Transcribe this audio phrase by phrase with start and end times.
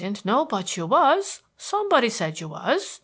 [0.01, 1.43] Didn't know but you was.
[1.57, 2.99] Somebody said you was.